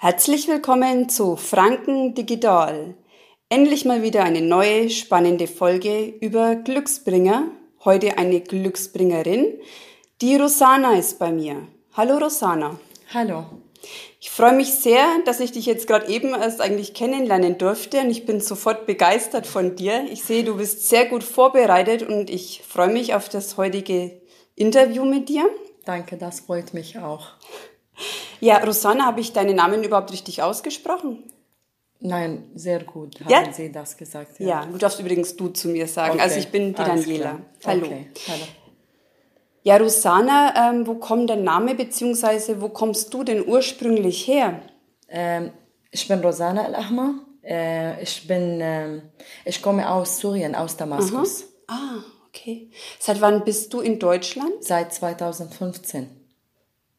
Herzlich 0.00 0.46
willkommen 0.46 1.08
zu 1.08 1.34
Franken 1.34 2.14
Digital. 2.14 2.94
Endlich 3.48 3.84
mal 3.84 4.00
wieder 4.00 4.22
eine 4.22 4.40
neue 4.40 4.90
spannende 4.90 5.48
Folge 5.48 6.14
über 6.20 6.54
Glücksbringer. 6.54 7.48
Heute 7.84 8.16
eine 8.16 8.40
Glücksbringerin. 8.40 9.58
Die 10.20 10.36
Rosana 10.36 10.96
ist 10.96 11.18
bei 11.18 11.32
mir. 11.32 11.66
Hallo 11.94 12.18
Rosana. 12.18 12.78
Hallo. 13.12 13.46
Ich 14.20 14.30
freue 14.30 14.52
mich 14.52 14.72
sehr, 14.72 15.04
dass 15.24 15.40
ich 15.40 15.50
dich 15.50 15.66
jetzt 15.66 15.88
gerade 15.88 16.06
eben 16.06 16.28
erst 16.28 16.60
eigentlich 16.60 16.94
kennenlernen 16.94 17.58
durfte 17.58 17.98
und 17.98 18.10
ich 18.10 18.24
bin 18.24 18.40
sofort 18.40 18.86
begeistert 18.86 19.48
von 19.48 19.74
dir. 19.74 20.04
Ich 20.12 20.22
sehe, 20.22 20.44
du 20.44 20.58
bist 20.58 20.88
sehr 20.88 21.06
gut 21.06 21.24
vorbereitet 21.24 22.04
und 22.04 22.30
ich 22.30 22.62
freue 22.64 22.92
mich 22.92 23.14
auf 23.14 23.28
das 23.28 23.56
heutige 23.56 24.20
Interview 24.54 25.04
mit 25.04 25.28
dir. 25.28 25.50
Danke, 25.84 26.16
das 26.16 26.38
freut 26.38 26.72
mich 26.72 27.00
auch. 27.00 27.32
Ja, 28.40 28.58
Rosanna, 28.58 29.06
habe 29.06 29.20
ich 29.20 29.32
deinen 29.32 29.56
Namen 29.56 29.82
überhaupt 29.84 30.12
richtig 30.12 30.42
ausgesprochen? 30.42 31.24
Nein, 32.00 32.50
sehr 32.54 32.84
gut 32.84 33.18
haben 33.20 33.28
Ja? 33.30 33.52
Sie 33.52 33.72
das 33.72 33.96
gesagt. 33.96 34.38
Ja, 34.38 34.64
du 34.66 34.78
darfst 34.78 35.00
übrigens 35.00 35.34
du 35.36 35.48
zu 35.48 35.68
mir 35.68 35.88
sagen. 35.88 36.12
Okay, 36.14 36.20
Also 36.22 36.38
ich 36.38 36.48
bin 36.48 36.72
die 36.74 36.80
alles 36.80 37.04
Daniela. 37.04 37.24
klar. 37.30 37.40
Hallo. 37.66 37.86
Okay, 37.86 38.06
hallo. 38.28 38.42
Ja, 39.64 39.76
Rosanna, 39.76 40.70
ähm, 40.70 40.86
wo 40.86 40.94
kommt 40.94 41.28
der 41.28 41.36
Name 41.36 41.74
beziehungsweise 41.74 42.60
wo 42.62 42.68
kommst 42.68 43.12
du 43.12 43.24
denn 43.24 43.46
ursprünglich 43.46 44.26
her? 44.28 44.62
Ähm, 45.08 45.50
ich 45.90 46.06
bin 46.06 46.20
Rosana 46.20 46.64
Al-Ahmar. 46.66 47.14
Äh, 47.42 48.00
ich, 48.02 48.26
bin, 48.28 48.60
ähm, 48.62 49.02
ich 49.44 49.60
komme 49.60 49.90
aus 49.90 50.18
Syrien, 50.18 50.54
aus 50.54 50.76
Damaskus. 50.76 51.46
Ah, 51.66 51.96
okay. 52.28 52.70
Seit 53.00 53.20
wann 53.20 53.42
bist 53.44 53.74
du 53.74 53.80
in 53.80 53.98
Deutschland? 53.98 54.52
Seit 54.60 54.94
2015. 54.94 56.08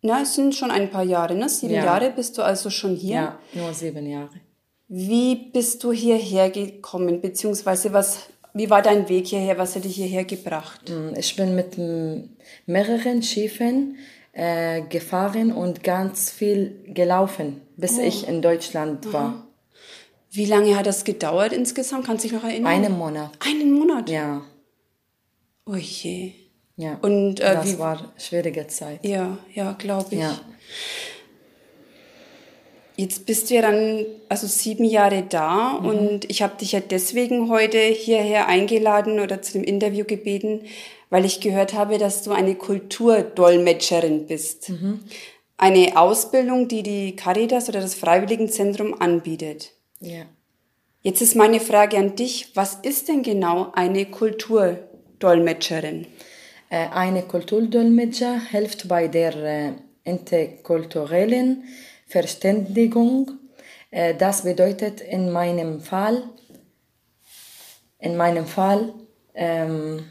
Na, 0.01 0.21
es 0.21 0.35
sind 0.35 0.55
schon 0.55 0.71
ein 0.71 0.89
paar 0.89 1.03
Jahre, 1.03 1.35
ne? 1.35 1.49
Sieben 1.49 1.73
Ja. 1.73 1.83
Jahre 1.85 2.11
bist 2.11 2.37
du 2.37 2.41
also 2.41 2.69
schon 2.69 2.95
hier. 2.95 3.15
Ja, 3.15 3.39
nur 3.53 3.73
sieben 3.73 4.07
Jahre. 4.09 4.39
Wie 4.87 5.35
bist 5.35 5.83
du 5.83 5.91
hierher 5.91 6.49
gekommen, 6.49 7.21
beziehungsweise 7.21 7.91
was, 7.93 8.21
wie 8.53 8.69
war 8.69 8.81
dein 8.81 9.07
Weg 9.09 9.27
hierher? 9.27 9.57
Was 9.57 9.75
hat 9.75 9.83
dich 9.83 9.95
hierher 9.95 10.23
gebracht? 10.23 10.89
Mm, 10.89 11.15
Ich 11.17 11.35
bin 11.35 11.53
mit 11.53 11.77
mehreren 12.65 13.21
Schiffen 13.21 13.97
äh, 14.31 14.81
gefahren 14.83 15.51
und 15.51 15.83
ganz 15.83 16.31
viel 16.31 16.81
gelaufen, 16.87 17.61
bis 17.77 17.97
ich 17.97 18.27
in 18.27 18.41
Deutschland 18.41 19.11
war. 19.13 19.45
Wie 20.31 20.45
lange 20.45 20.77
hat 20.77 20.85
das 20.85 21.03
gedauert 21.03 21.51
insgesamt? 21.53 22.05
Kannst 22.05 22.23
du 22.23 22.29
dich 22.29 22.37
noch 22.37 22.47
erinnern? 22.47 22.71
Einen 22.71 22.97
Monat. 22.97 23.31
Einen 23.45 23.73
Monat? 23.73 24.09
Ja, 24.09 24.41
Oh 25.65 25.75
je. 25.75 26.33
Ja. 26.79 26.97
Und 27.01 27.41
äh, 27.41 27.55
das 27.55 27.73
wie, 27.73 27.79
war 27.79 28.13
schwierige 28.17 28.65
Zeit. 28.67 29.05
Ja, 29.05 29.37
ja, 29.53 29.73
glaube 29.73 30.15
ich. 30.15 30.21
Ja. 30.21 30.39
Jetzt 32.95 33.25
bist 33.25 33.49
du 33.49 33.55
ja 33.55 33.61
dann 33.61 34.05
also 34.27 34.45
sieben 34.47 34.83
Jahre 34.85 35.23
da 35.27 35.79
Mhm. 35.81 35.87
und 35.87 36.29
ich 36.29 36.41
habe 36.41 36.57
dich 36.57 36.73
ja 36.73 36.81
deswegen 36.81 37.49
heute 37.49 37.77
hierher 37.79 38.47
eingeladen 38.47 39.19
oder 39.19 39.41
zu 39.41 39.53
dem 39.53 39.63
Interview 39.63 40.05
gebeten, 40.05 40.65
weil 41.09 41.25
ich 41.25 41.39
gehört 41.41 41.73
habe, 41.73 41.97
dass 41.97 42.23
du 42.23 42.31
eine 42.31 42.55
Kulturdolmetscherin 42.55 44.27
bist. 44.27 44.69
Mhm. 44.69 44.99
Eine 45.57 45.97
Ausbildung, 45.97 46.67
die 46.69 46.83
die 46.83 47.15
Caritas 47.15 47.67
oder 47.69 47.81
das 47.81 47.95
Freiwilligenzentrum 47.95 49.01
anbietet. 49.01 49.71
Ja. 49.99 50.23
Jetzt 51.01 51.21
ist 51.21 51.35
meine 51.35 51.59
Frage 51.59 51.97
an 51.97 52.15
dich, 52.15 52.51
was 52.55 52.75
ist 52.83 53.07
denn 53.09 53.23
genau 53.23 53.71
eine 53.73 54.05
Kulturdolmetscherin? 54.05 56.07
Äh, 56.69 56.87
Eine 56.91 57.23
Kulturdolmetscher 57.23 58.39
hilft 58.51 58.87
bei 58.87 59.07
der 59.07 59.35
äh, 59.35 59.71
interkulturellen 60.03 61.63
Verständigung. 62.05 63.31
Äh, 63.91 64.13
Das 64.15 64.43
bedeutet 64.43 65.01
in 65.01 65.31
meinem 65.31 65.81
Fall, 65.81 66.23
in 67.97 68.15
meinem 68.15 68.45
Fall, 68.45 68.93
ähm, 69.33 70.05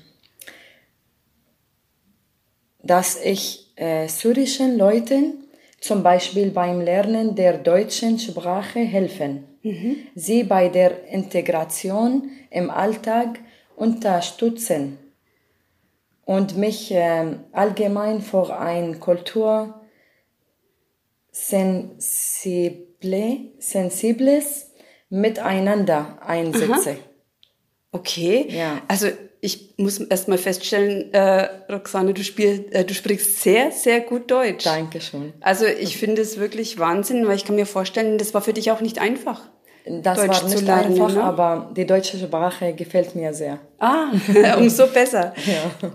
dass 2.83 3.21
ich 3.23 3.67
syrischen 4.09 4.77
Leuten 4.77 5.45
zum 5.81 6.03
Beispiel 6.03 6.51
beim 6.51 6.81
Lernen 6.81 7.37
der 7.37 7.59
deutschen 7.59 8.19
Sprache 8.19 8.81
helfen, 8.81 9.45
sie 10.17 10.43
bei 10.43 10.69
der 10.69 11.07
Integration 11.07 12.29
im 12.51 12.71
Alltag 12.71 13.39
unterstützen 13.77 14.99
und 16.29 16.59
mich 16.59 16.91
ähm, 16.91 17.45
allgemein 17.53 18.21
für 18.21 18.55
ein 18.55 19.01
Kultur 19.01 19.81
sensible, 21.33 22.67
sensibles 23.59 24.73
Miteinander 25.09 26.19
einsetze. 26.21 26.99
Okay. 27.93 28.47
Ja. 28.51 28.83
Also 28.89 29.09
ich 29.41 29.73
muss 29.79 30.01
erst 30.01 30.29
mal 30.29 30.37
feststellen, 30.37 31.15
äh, 31.15 31.49
Roxane, 31.73 32.13
du, 32.13 32.23
spiel, 32.23 32.67
äh, 32.73 32.85
du 32.85 32.93
sprichst 32.93 33.41
sehr, 33.41 33.71
sehr 33.71 34.03
gut 34.03 34.31
Deutsch. 34.31 34.67
Dankeschön. 34.67 35.33
Also 35.41 35.65
ich 35.65 35.97
finde 35.97 36.21
es 36.21 36.39
wirklich 36.39 36.79
Wahnsinn, 36.79 37.27
weil 37.27 37.37
ich 37.37 37.47
kann 37.47 37.57
mir 37.57 37.65
vorstellen, 37.65 38.19
das 38.19 38.35
war 38.35 38.43
für 38.43 38.53
dich 38.53 38.71
auch 38.71 38.83
nicht 38.83 38.99
einfach. 38.99 39.49
Das 40.03 40.19
Deutsch 40.19 40.29
war 40.29 40.35
zu 40.35 40.47
nicht 40.47 40.67
lernen, 40.67 40.93
einfach, 40.93 41.15
ne? 41.15 41.23
aber 41.23 41.71
die 41.77 41.87
deutsche 41.87 42.19
Sprache 42.19 42.73
gefällt 42.75 43.15
mir 43.15 43.33
sehr. 43.33 43.59
Ah, 43.79 44.09
umso 44.59 44.87
besser. 44.87 45.33
Ja. 45.47 45.91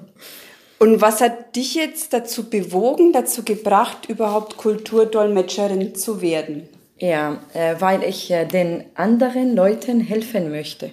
Und 0.80 1.02
was 1.02 1.22
hat 1.22 1.56
dich 1.56 1.76
jetzt 1.76 2.14
dazu 2.14 2.50
bewogen, 2.50 3.14
dazu 3.14 3.44
gebracht, 3.44 4.10
überhaupt 4.10 4.58
Kulturdolmetscherin 4.58 5.96
zu 5.96 6.22
werden? 6.22 6.68
Ja, 6.98 7.40
äh, 7.54 7.76
weil 7.80 8.04
ich 8.04 8.32
äh, 8.32 8.46
den 8.46 8.86
anderen 8.96 9.56
Leuten 9.56 10.00
helfen 10.00 10.52
möchte. 10.52 10.92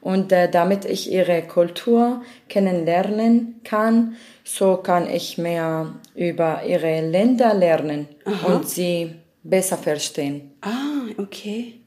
Und 0.00 0.32
äh, 0.32 0.50
damit 0.50 0.84
ich 0.84 1.12
ihre 1.12 1.42
Kultur 1.42 2.22
kennenlernen 2.48 3.60
kann, 3.62 4.16
so 4.42 4.76
kann 4.76 5.08
ich 5.08 5.38
mehr 5.38 5.94
über 6.14 6.64
ihre 6.64 7.00
Länder 7.00 7.54
lernen 7.54 8.08
und 8.46 8.68
sie 8.68 9.14
besser 9.42 9.76
verstehen. 9.76 10.52
Ah, 10.62 11.08
okay. 11.18 11.83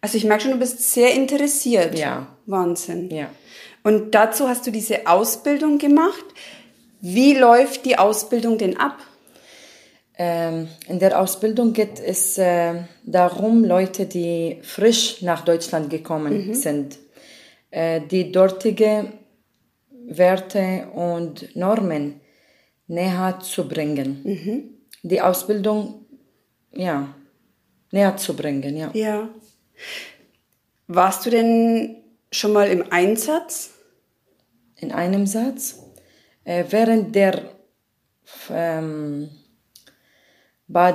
Also 0.00 0.16
ich 0.16 0.24
merke 0.24 0.44
schon, 0.44 0.52
du 0.52 0.58
bist 0.58 0.92
sehr 0.92 1.14
interessiert. 1.14 1.98
Ja. 1.98 2.28
Wahnsinn. 2.46 3.10
Ja. 3.10 3.30
Und 3.82 4.14
dazu 4.14 4.48
hast 4.48 4.66
du 4.66 4.70
diese 4.70 5.06
Ausbildung 5.06 5.78
gemacht. 5.78 6.24
Wie 7.00 7.34
läuft 7.34 7.84
die 7.84 7.98
Ausbildung 7.98 8.58
denn 8.58 8.76
ab? 8.76 8.98
Ähm, 10.20 10.68
in 10.88 10.98
der 10.98 11.20
Ausbildung 11.20 11.72
geht 11.72 12.00
es 12.00 12.38
äh, 12.38 12.82
darum, 13.04 13.64
Leute, 13.64 14.06
die 14.06 14.58
frisch 14.62 15.22
nach 15.22 15.44
Deutschland 15.44 15.90
gekommen 15.90 16.54
sind, 16.54 16.98
äh, 17.70 18.00
die 18.00 18.32
dortige 18.32 19.12
Werte 19.90 20.88
und 20.92 21.54
Normen 21.54 22.20
näher 22.88 23.38
zu 23.40 23.68
bringen. 23.68 24.80
Die 25.02 25.20
Ausbildung, 25.20 26.06
ja, 26.72 27.14
näher 27.92 28.16
zu 28.16 28.34
bringen, 28.34 28.76
ja. 28.76 28.90
Ja. 28.94 29.28
Warst 30.86 31.26
du 31.26 31.30
denn 31.30 31.96
schon 32.30 32.52
mal 32.52 32.68
im 32.68 32.90
Einsatz? 32.90 33.74
In 34.76 34.92
einem 34.92 35.26
Satz. 35.26 35.82
Äh, 36.44 36.64
während 36.70 37.14
der 37.14 37.42
ähm, 38.50 39.28
bei, 40.66 40.94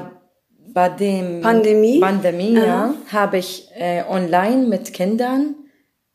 bei 0.73 0.89
dem 0.89 1.41
Pandemie? 1.41 1.99
Pandemie 1.99 2.55
ja, 2.55 2.93
habe 3.11 3.38
ich 3.38 3.69
äh, 3.75 4.03
online 4.07 4.67
mit 4.67 4.93
Kindern 4.93 5.55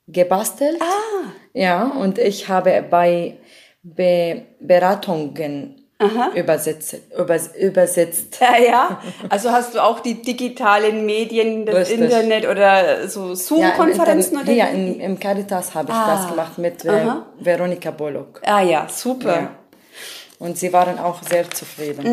gebastelt. 0.06 0.80
Ah. 0.80 1.30
Ja, 1.52 1.88
und 1.88 2.18
ich 2.18 2.48
habe 2.48 2.84
bei 2.88 3.38
Be 3.82 4.46
Beratungen 4.60 5.87
übersetzt, 6.34 6.96
übers, 7.18 7.56
übersetzt. 7.56 8.38
Ja, 8.40 8.56
ja. 8.62 9.02
Also 9.28 9.50
hast 9.50 9.74
du 9.74 9.82
auch 9.82 10.00
die 10.00 10.22
digitalen 10.22 11.04
Medien, 11.06 11.66
das 11.66 11.74
Richtig. 11.90 12.00
Internet 12.00 12.46
oder 12.48 13.08
so 13.08 13.30
Ja, 13.30 13.34
Zoom-Konferenzen 13.34 14.38
Internet- 14.38 14.42
oder 14.48 14.52
ja, 14.52 14.66
im, 14.66 15.00
im 15.00 15.18
Caritas 15.18 15.74
habe 15.74 15.90
ich 15.90 15.96
Ah. 15.98 16.14
das 16.16 16.28
gemacht 16.30 16.56
mit 16.58 16.84
äh, 16.84 17.04
Veronika 17.40 17.90
Bollock. 17.90 18.40
Ah 18.44 18.62
ja, 18.62 18.86
super. 18.88 19.34
Ja. 19.34 19.50
Und 20.38 20.56
sie 20.56 20.72
waren 20.72 20.98
auch 21.00 21.20
sehr 21.24 21.50
zufrieden. 21.50 22.04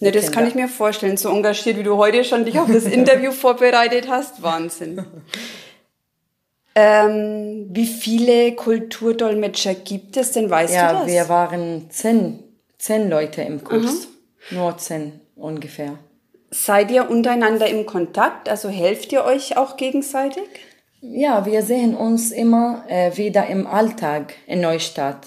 Ne, 0.00 0.10
Die 0.10 0.18
das 0.18 0.24
kann 0.30 0.44
Kinder. 0.44 0.48
ich 0.48 0.54
mir 0.54 0.68
vorstellen. 0.68 1.16
So 1.16 1.30
engagiert, 1.30 1.78
wie 1.78 1.82
du 1.82 1.96
heute 1.96 2.24
schon 2.24 2.44
dich 2.44 2.58
auf 2.60 2.70
das 2.70 2.84
Interview 3.00 3.32
vorbereitet 3.32 4.06
hast. 4.10 4.42
Wahnsinn. 4.42 5.02
Ähm, 6.76 7.68
wie 7.70 7.86
viele 7.86 8.52
Kulturdolmetscher 8.56 9.74
gibt 9.74 10.16
es 10.16 10.32
denn? 10.32 10.50
Weißt 10.50 10.72
du 10.74 10.76
Ja, 10.76 10.92
das? 10.92 11.06
wir 11.06 11.28
waren 11.28 11.88
zehn, 11.90 12.42
zehn 12.84 13.08
Leute 13.08 13.40
im 13.42 13.64
Kurs. 13.64 14.08
Nur 14.50 14.76
zehn 14.78 15.20
ungefähr. 15.36 15.98
Seid 16.50 16.90
ihr 16.90 17.10
untereinander 17.10 17.66
im 17.66 17.86
Kontakt? 17.86 18.48
Also 18.48 18.68
helft 18.68 19.10
ihr 19.12 19.24
euch 19.24 19.56
auch 19.56 19.76
gegenseitig? 19.76 20.44
Ja, 21.00 21.44
wir 21.46 21.62
sehen 21.62 21.94
uns 21.96 22.30
immer 22.30 22.84
äh, 22.88 23.16
wieder 23.16 23.46
im 23.46 23.66
Alltag 23.66 24.34
in 24.46 24.60
Neustadt. 24.60 25.26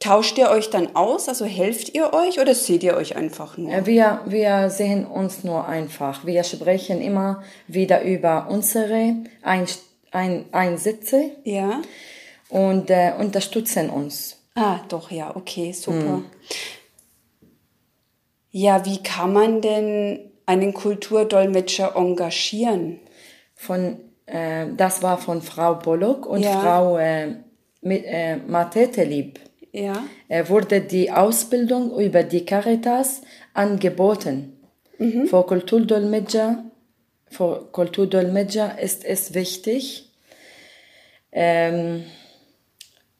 tauscht 0.00 0.38
ihr 0.38 0.50
euch 0.50 0.70
dann 0.70 0.94
aus? 0.96 1.28
Also 1.28 1.44
helft 1.44 1.94
ihr 1.94 2.12
euch 2.12 2.40
oder 2.40 2.54
seht 2.54 2.82
ihr 2.82 2.96
euch 2.96 3.16
einfach 3.16 3.56
nur? 3.56 3.72
Äh, 3.72 3.86
Wir, 3.86 4.20
wir 4.26 4.70
sehen 4.70 5.04
uns 5.06 5.44
nur 5.44 5.66
einfach. 5.66 6.24
Wir 6.26 6.44
sprechen 6.44 7.00
immer 7.00 7.42
wieder 7.68 8.02
über 8.02 8.46
unsere 8.50 9.16
Ein 9.42 9.66
Ein 10.12 10.44
Einsätze 10.52 11.30
Ja. 11.44 11.82
und 12.48 12.88
äh, 12.90 13.12
unterstützen 13.18 13.90
uns. 13.90 14.36
Ah, 14.54 14.80
doch, 14.88 15.10
ja, 15.10 15.34
okay, 15.34 15.72
super. 15.72 16.22
Ja, 18.50 18.84
wie 18.86 19.02
kann 19.02 19.32
man 19.32 19.60
denn 19.60 20.30
einen 20.46 20.72
Kulturdolmetscher 20.74 21.96
engagieren? 21.96 23.00
Von, 23.56 23.98
äh, 24.26 24.66
das 24.76 25.02
war 25.02 25.18
von 25.18 25.42
Frau 25.42 25.74
Bollock 25.74 26.26
und 26.26 26.42
Ja. 26.42 26.60
Frau 26.60 26.98
äh, 26.98 27.34
mit, 27.80 28.04
äh, 28.04 28.36
Matetelib. 28.36 29.40
Ja. 29.72 30.04
äh, 30.28 30.48
wurde 30.48 30.82
die 30.82 31.10
Ausbildung 31.10 31.98
über 31.98 32.22
die 32.22 32.44
Caritas 32.46 33.22
angeboten. 33.54 34.52
Für 35.26 35.42
Kulturdolmetscher, 35.44 36.64
für 37.28 37.68
Kulturdolmetscher 37.72 38.78
ist 38.78 39.04
es 39.04 39.34
wichtig, 39.34 40.08
ähm, 41.32 42.04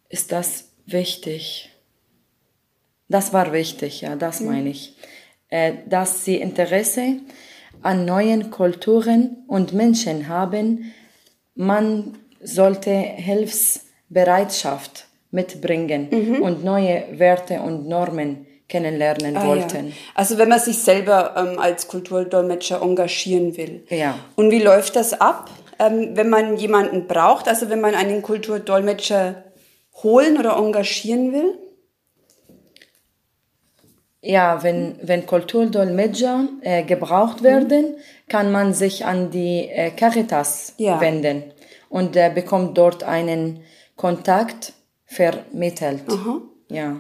ist 0.09 0.31
das 0.31 0.71
wichtig? 0.87 1.71
Das 3.09 3.33
war 3.33 3.53
wichtig, 3.53 4.01
ja, 4.01 4.17
das 4.17 4.41
meine 4.41 4.71
ich. 4.71 4.97
Äh, 5.49 5.75
dass 5.87 6.25
sie 6.25 6.37
Interesse 6.37 7.19
an 7.83 8.05
neuen 8.05 8.51
Kulturen 8.51 9.45
und 9.47 9.73
Menschen 9.73 10.29
haben, 10.29 10.93
man 11.55 12.19
sollte 12.43 12.91
Hilfsbereitschaft 12.91 15.07
mitbringen 15.31 16.41
und 16.41 16.65
neue 16.65 17.05
Werte 17.19 17.61
und 17.61 17.89
Normen 17.89 18.47
kennenlernen 18.69 19.37
Ah, 19.37 19.47
wollten. 19.47 19.89
Ja. 19.89 19.93
Also 20.15 20.39
wenn 20.39 20.49
man 20.49 20.61
sich 20.61 20.79
selber 20.79 21.35
ähm, 21.37 21.59
als 21.59 21.89
Kulturdolmetscher 21.89 22.81
engagieren 22.83 23.57
will. 23.57 23.85
Ja. 23.91 24.19
Und 24.37 24.51
wie 24.51 24.61
läuft 24.61 24.97
das 24.97 25.21
ab, 25.21 25.51
ähm, 25.79 26.11
wenn 26.15 26.31
man 26.31 26.57
jemanden 26.57 27.07
braucht? 27.07 27.49
Also 27.49 27.69
wenn 27.69 27.81
man 27.81 27.95
einen 27.95 28.23
Kulturdolmetscher 28.23 29.45
holen 30.03 30.39
oder 30.39 30.57
engagieren 30.57 31.33
will? 31.33 31.59
Ja, 34.21 34.63
wenn, 34.63 34.97
wenn 35.03 35.27
Kulturdolmetscher 35.27 36.49
äh, 36.63 36.83
gebraucht 36.83 37.43
werden, 37.43 37.97
kann 38.29 38.51
man 38.51 38.73
sich 38.73 39.05
an 39.05 39.31
die 39.31 39.69
äh, 39.69 39.91
Caritas 39.91 40.73
Ja. 40.79 40.99
wenden 41.01 41.43
und 41.91 42.17
äh, 42.17 42.31
bekommt 42.35 42.79
dort 42.79 43.05
einen 43.05 43.61
Kontakt 43.97 44.73
vermittelt. 45.05 46.05
Ja. 46.71 46.97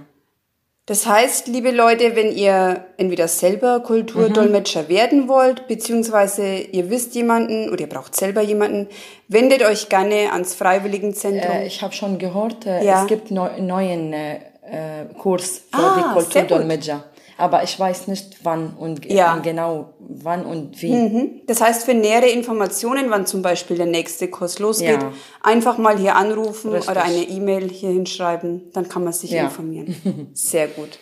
Das 0.87 1.07
heißt, 1.07 1.47
liebe 1.49 1.71
Leute, 1.71 2.15
wenn 2.15 2.31
ihr 2.31 2.85
entweder 2.99 3.27
selber 3.27 3.81
Kulturdolmetscher 3.81 4.91
werden 4.91 5.29
wollt, 5.29 5.67
beziehungsweise 5.67 6.59
ihr 6.59 6.91
wisst 6.91 7.15
jemanden 7.15 7.71
oder 7.71 7.81
ihr 7.83 7.89
braucht 7.89 8.15
selber 8.15 8.43
jemanden, 8.43 8.89
wendet 9.29 9.63
euch 9.65 9.89
gerne 9.89 10.31
ans 10.33 10.55
Freiwilligenzentrum. 10.55 11.51
Äh, 11.57 11.67
ich 11.67 11.81
habe 11.81 11.95
schon 11.95 12.19
gehört, 12.19 12.67
äh, 12.67 12.85
Ja. 12.85 13.01
es 13.01 13.07
gibt 13.09 13.31
neu, 13.31 13.49
neuen 13.61 14.13
äh, 14.13 14.35
äh, 14.35 15.07
Kurs 15.19 15.63
für 15.73 15.79
Ah, 15.79 15.97
die 15.97 16.13
Kulturdolmetscher. 16.13 17.05
Aber 17.37 17.63
ich 17.65 17.79
weiß 17.79 18.07
nicht 18.09 18.39
wann 18.45 18.75
und 18.79 19.05
Ja. 19.11 19.37
genau 19.39 19.95
wann 19.99 20.47
und 20.47 20.81
wie. 20.83 20.93
Mhm. 20.93 21.41
Das 21.47 21.61
heißt, 21.61 21.85
für 21.85 21.95
nähere 21.95 22.29
Informationen, 22.29 23.11
wann 23.11 23.27
zum 23.27 23.43
Beispiel 23.43 23.77
der 23.77 23.87
nächste 23.87 24.29
Kurs 24.29 24.59
losgeht, 24.61 25.03
Ja. 25.03 25.13
einfach 25.43 25.77
mal 25.79 25.99
hier 25.99 26.15
anrufen 26.17 26.71
Richtig. 26.73 26.91
oder 26.91 27.03
eine 27.05 27.23
E-Mail 27.23 27.69
hier 27.69 27.91
hinschreiben, 27.91 28.71
dann 28.73 28.89
kann 28.89 29.03
man 29.05 29.13
sich 29.13 29.31
Ja. 29.31 29.45
informieren. 29.45 29.95
Sehr 30.35 30.69
gut. 30.69 30.99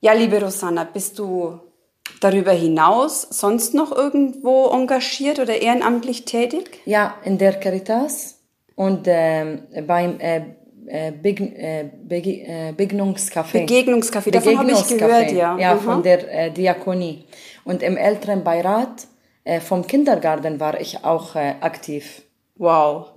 Ja, 0.00 0.12
liebe 0.12 0.40
Rosanna, 0.42 0.84
bist 0.84 1.18
du 1.18 1.58
darüber 2.20 2.52
hinaus 2.52 3.22
sonst 3.30 3.74
noch 3.74 3.90
irgendwo 3.92 4.66
engagiert 4.68 5.38
oder 5.38 5.60
ehrenamtlich 5.60 6.24
tätig? 6.24 6.80
Ja, 6.86 7.14
in 7.24 7.38
der 7.38 7.54
Caritas 7.54 8.38
und 8.76 9.02
ähm, 9.06 9.62
beim 9.86 10.18
äh, 10.20 10.42
äh, 10.86 11.12
Beg 11.12 11.40
äh, 11.40 11.84
Bege 12.02 12.30
äh, 12.46 12.72
Begegnungscafé. 12.72 13.64
Begegnungscafé, 13.66 14.30
davon 14.30 14.58
habe 14.58 14.72
ich 14.72 14.86
gehört, 14.98 15.32
ja. 15.32 15.58
Ja, 15.58 15.72
Aha. 15.72 15.76
von 15.78 16.02
der 16.02 16.20
äh, 16.46 16.50
Diakonie. 16.50 17.24
Und 17.64 17.82
im 17.82 17.96
Elternbeirat 17.96 19.06
äh, 19.44 19.60
vom 19.60 19.86
Kindergarten 19.86 20.58
war 20.60 20.80
ich 20.80 21.04
auch 21.04 21.34
aktiv. 21.36 22.22
Wow. 22.56 23.08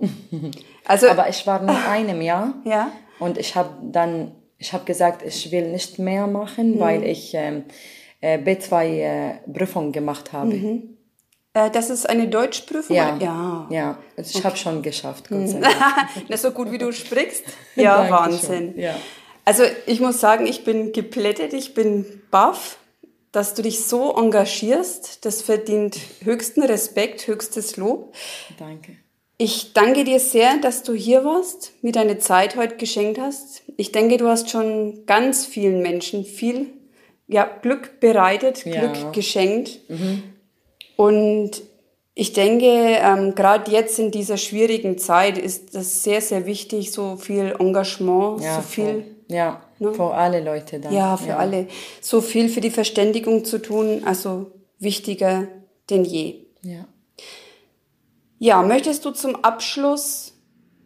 Also, 0.90 1.06
Aber 1.10 1.28
ich 1.28 1.46
war 1.46 1.60
nur 1.62 1.76
einem 1.86 2.22
Jahr. 2.22 2.54
Ja. 2.64 2.90
Und 3.18 3.36
ich 3.36 3.54
habe 3.54 3.70
dann, 3.82 4.32
ich 4.56 4.72
habe 4.72 4.84
gesagt, 4.84 5.22
ich 5.22 5.50
will 5.52 5.70
nicht 5.70 5.98
mehr 5.98 6.26
machen, 6.26 6.76
Mhm. 6.76 6.80
weil 6.80 7.04
ich 7.04 7.34
ähm, 7.34 7.64
äh, 8.22 8.38
B2 8.38 8.72
äh, 8.84 9.34
Prüfung 9.52 9.92
gemacht 9.92 10.32
habe. 10.32 10.54
äh, 10.54 10.80
das 11.54 11.90
ist 11.90 12.08
eine 12.08 12.28
Deutschprüfung? 12.28 12.94
Ja, 12.94 13.16
Ja. 13.20 13.66
ja. 13.70 13.98
Also 14.16 14.38
ich 14.38 14.44
habe 14.44 14.56
schon 14.56 14.82
geschafft. 14.82 15.28
Gott 15.28 15.48
sei 15.48 15.60
Dank. 15.60 15.74
Na, 16.28 16.36
so 16.36 16.50
gut 16.52 16.70
wie 16.70 16.78
du 16.78 16.92
sprichst. 16.92 17.44
Ja. 17.74 18.10
Wahnsinn. 18.10 18.74
Ja. 18.78 18.94
Also 19.44 19.62
ich 19.86 20.00
muss 20.00 20.20
sagen, 20.20 20.46
ich 20.46 20.64
bin 20.64 20.92
geplättet, 20.92 21.52
ich 21.54 21.72
bin 21.74 22.22
baff, 22.30 22.78
dass 23.32 23.54
du 23.54 23.62
dich 23.62 23.84
so 23.84 24.14
engagierst. 24.14 25.24
Das 25.24 25.42
verdient 25.42 25.98
höchsten 26.22 26.62
Respekt, 26.62 27.26
höchstes 27.26 27.76
Lob. 27.76 28.14
Danke. 28.58 28.96
Ich 29.38 29.72
danke 29.72 30.02
dir 30.02 30.18
sehr, 30.18 30.58
dass 30.58 30.82
du 30.82 30.92
hier 30.92 31.24
warst, 31.24 31.72
mir 31.82 31.92
deine 31.92 32.18
Zeit 32.18 32.56
heute 32.56 32.76
geschenkt 32.76 33.20
hast. 33.20 33.62
Ich 33.76 33.92
denke, 33.92 34.16
du 34.16 34.26
hast 34.26 34.50
schon 34.50 35.06
ganz 35.06 35.46
vielen 35.46 35.80
Menschen 35.80 36.24
viel 36.24 36.66
ja, 37.28 37.44
Glück 37.44 38.00
bereitet, 38.00 38.64
Ja. 38.66 38.86
Glück 38.92 39.12
geschenkt. 39.12 39.78
Und 41.00 41.52
ich 42.16 42.32
denke, 42.32 42.66
ähm, 42.66 43.36
gerade 43.36 43.70
jetzt 43.70 44.00
in 44.00 44.10
dieser 44.10 44.36
schwierigen 44.36 44.98
Zeit 44.98 45.38
ist 45.38 45.76
das 45.76 46.02
sehr, 46.02 46.20
sehr 46.20 46.44
wichtig, 46.44 46.90
so 46.90 47.14
viel 47.16 47.54
Engagement, 47.60 48.42
Ja, 48.42 48.56
so 48.56 48.62
viel, 48.62 49.04
Für, 49.28 49.32
ja, 49.34 49.62
für 49.78 50.12
alle 50.12 50.42
Leute 50.42 50.80
dann. 50.80 50.92
ja, 50.92 51.16
für 51.16 51.36
alle, 51.36 51.68
so 52.00 52.20
viel 52.20 52.48
für 52.48 52.60
die 52.60 52.70
Verständigung 52.70 53.44
zu 53.44 53.58
tun, 53.58 54.02
also 54.04 54.50
wichtiger 54.80 55.46
denn 55.88 56.04
je. 56.04 56.46
Ja. 56.62 56.84
Ja, 58.40 58.62
möchtest 58.62 59.04
du 59.04 59.12
zum 59.12 59.36
Abschluss 59.44 60.34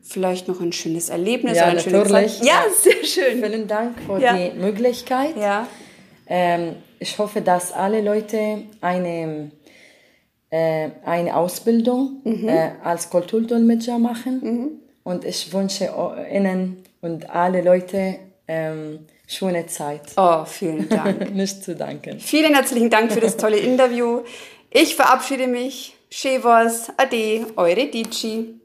vielleicht 0.02 0.46
noch 0.48 0.60
ein 0.60 0.72
schönes 0.72 1.08
Erlebnis 1.08 1.56
Ja, 1.56 1.78
schöne 1.80 1.96
natürlich. 2.00 2.40
Ja, 2.42 2.64
sehr 2.78 3.02
schön. 3.04 3.42
Vielen 3.42 3.66
Dank 3.66 3.98
für 4.06 4.20
Ja. 4.20 4.36
die 4.36 4.58
Möglichkeit. 4.58 5.38
Ja, 5.38 5.66
Ähm, 6.26 6.76
ich 6.98 7.18
hoffe, 7.18 7.40
dass 7.40 7.72
alle 7.72 8.00
Leute 8.02 8.62
eine, 8.80 9.50
eine 10.56 11.36
Ausbildung 11.36 12.20
Mhm. 12.24 12.48
äh, 12.48 12.70
als 12.84 13.08
Kulturdolmetscher 13.10 13.98
machen. 13.98 14.80
Und 15.02 15.24
ich 15.24 15.52
wünsche 15.52 15.90
Ihnen 16.32 16.84
und 17.00 17.30
alle 17.30 17.62
Leute 17.62 18.16
ähm, 18.46 19.00
schöne 19.26 19.66
Zeit. 19.66 20.02
oh, 20.16 20.44
vielen 20.44 20.88
Dank. 20.88 21.34
Nicht 21.34 21.64
zu 21.64 21.74
danken. 21.74 22.20
vielen 22.20 22.54
herzlichen 22.54 22.90
Dank 22.90 23.12
für 23.12 23.20
das 23.20 23.36
tolle 23.36 23.56
Interview. 23.58 24.20
Ich 24.70 24.94
verabschiede 24.94 25.46
mich. 25.46 25.94
Chevos, 26.10 26.88
Ade, 26.98 27.46
eure 27.56 27.86
Dici. 27.86 28.60